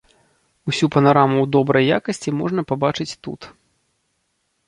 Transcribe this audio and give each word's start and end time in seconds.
Усю 0.71 0.85
панараму 0.95 1.35
ў 1.41 1.47
добрай 1.57 1.85
якасці 1.97 2.33
можна 2.39 2.61
пабачыць 2.71 3.17
тут. 3.27 3.41